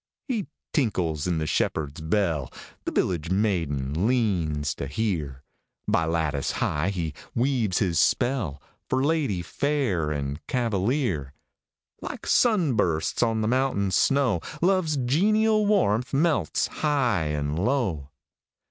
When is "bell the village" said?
2.01-3.29